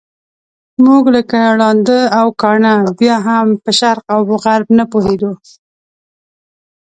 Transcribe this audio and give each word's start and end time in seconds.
موږ 0.85 1.03
لکه 1.15 1.39
ړانده 1.59 1.99
او 2.19 2.27
کاڼه 2.41 2.73
بیا 2.99 3.15
هم 3.27 3.47
په 3.63 3.71
شرق 3.79 4.05
او 4.15 4.21
غرب 4.43 4.67
نه 4.77 4.85
پوهېدو. 4.91 5.31